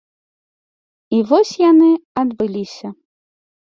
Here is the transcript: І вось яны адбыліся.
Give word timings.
І 1.17 1.21
вось 1.31 1.53
яны 1.71 1.89
адбыліся. 2.23 2.87